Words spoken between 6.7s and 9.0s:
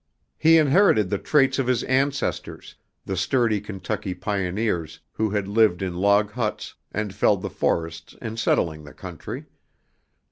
and felled the forests in settling the